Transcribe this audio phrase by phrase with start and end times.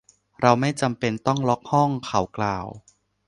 [0.41, 2.67] เราไม่จำเป็นต้องล็อคห้อง เขากล่าว